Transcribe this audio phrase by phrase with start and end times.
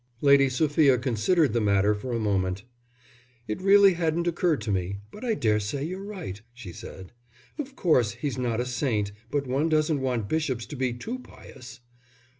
[0.21, 2.63] Lady Sophia considered the matter for a moment.
[3.47, 7.11] "It really hadn't occurred to me, but I daresay you're right," she said.
[7.59, 11.81] "Of course he's not a saint, but one doesn't want bishops to be too pious.